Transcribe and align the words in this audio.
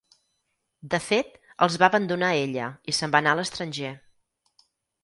De 0.93 0.99
fet, 1.07 1.37
els 1.67 1.77
va 1.83 1.91
abandonar 1.91 2.33
ella 2.47 2.71
i 2.95 2.99
se'n 3.01 3.15
va 3.19 3.25
anar 3.25 3.37
a 3.37 3.41
l'estranger. 3.43 3.95